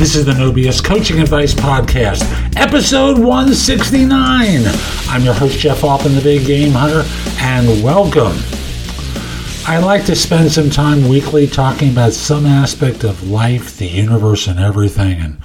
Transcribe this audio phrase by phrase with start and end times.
[0.00, 2.22] This is the No BS Coaching Advice Podcast,
[2.56, 4.62] episode 169.
[5.10, 7.02] I'm your host, Jeff Altman, the Big Game Hunter,
[7.38, 8.32] and welcome.
[9.66, 14.46] I like to spend some time weekly talking about some aspect of life, the universe,
[14.46, 15.20] and everything.
[15.20, 15.38] And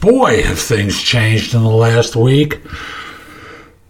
[0.00, 2.60] boy, have things changed in the last week.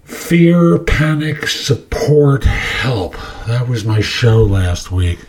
[0.05, 3.15] Fear, panic, support, help.
[3.47, 5.21] That was my show last week.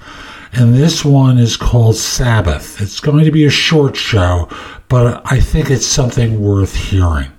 [0.56, 2.80] And this one is called Sabbath.
[2.80, 4.48] It's going to be a short show,
[4.90, 7.32] but I think it's something worth hearing.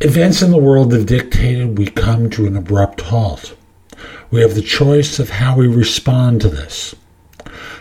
[0.00, 3.54] Events in the world have dictated we come to an abrupt halt.
[4.30, 6.94] We have the choice of how we respond to this.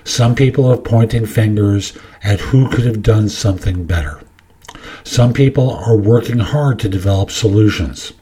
[0.03, 4.19] Some people are pointing fingers at who could have done something better.
[5.03, 8.13] Some people are working hard to develop solutions.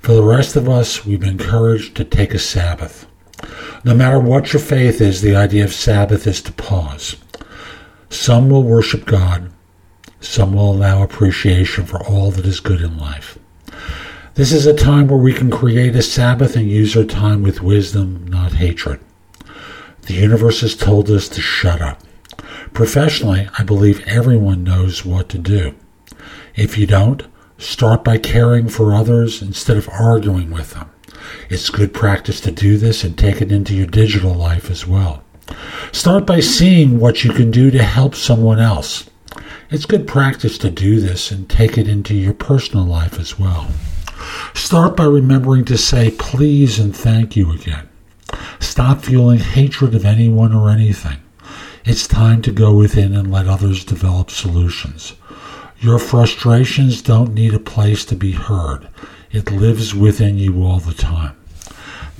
[0.00, 3.06] For the rest of us, we've been encouraged to take a Sabbath.
[3.84, 7.16] No matter what your faith is, the idea of Sabbath is to pause.
[8.12, 9.50] Some will worship God.
[10.20, 13.38] Some will allow appreciation for all that is good in life.
[14.34, 17.62] This is a time where we can create a Sabbath and use our time with
[17.62, 19.00] wisdom, not hatred.
[20.02, 22.02] The universe has told us to shut up.
[22.74, 25.74] Professionally, I believe everyone knows what to do.
[26.54, 27.22] If you don't,
[27.56, 30.90] start by caring for others instead of arguing with them.
[31.48, 35.22] It's good practice to do this and take it into your digital life as well.
[35.92, 39.08] Start by seeing what you can do to help someone else.
[39.70, 43.68] It's good practice to do this and take it into your personal life as well.
[44.54, 47.88] Start by remembering to say please and thank you again.
[48.60, 51.18] Stop feeling hatred of anyone or anything.
[51.84, 55.14] It's time to go within and let others develop solutions.
[55.80, 58.88] Your frustrations don't need a place to be heard.
[59.32, 61.36] It lives within you all the time.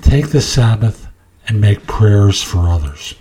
[0.00, 1.06] Take the Sabbath
[1.48, 3.14] and make prayers for others.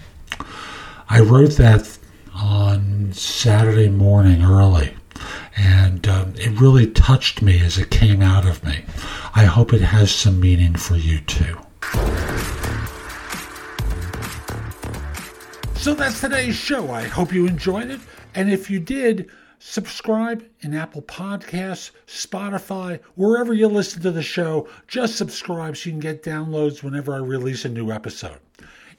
[1.09, 1.97] I wrote that
[2.33, 4.93] on Saturday morning early,
[5.57, 8.85] and um, it really touched me as it came out of me.
[9.35, 11.57] I hope it has some meaning for you too.
[15.75, 16.91] So that's today's show.
[16.91, 17.99] I hope you enjoyed it.
[18.35, 19.29] And if you did,
[19.63, 24.67] subscribe in Apple Podcasts, Spotify, wherever you listen to the show.
[24.87, 28.39] Just subscribe so you can get downloads whenever I release a new episode.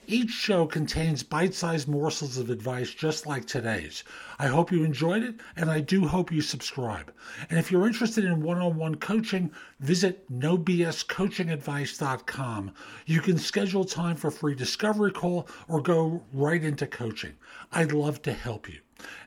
[0.06, 4.04] Each show contains bite sized morsels of advice just like today's.
[4.38, 7.12] I hope you enjoyed it, and I do hope you subscribe.
[7.50, 9.50] And if you're interested in one on one coaching,
[9.80, 12.70] visit nobscoachingadvice.com.
[13.06, 17.32] You can schedule time for a free discovery call or go right into coaching.
[17.72, 18.78] I'd love to help you.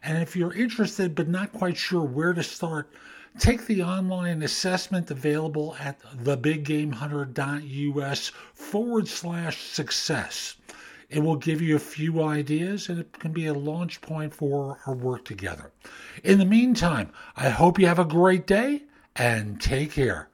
[0.04, 2.92] And if you're interested but not quite sure where to start,
[3.40, 10.56] take the online assessment available at thebiggamehunter.us forward slash success.
[11.10, 14.80] It will give you a few ideas and it can be a launch point for
[14.86, 15.72] our work together.
[16.24, 18.84] In the meantime, I hope you have a great day
[19.16, 20.30] and take care.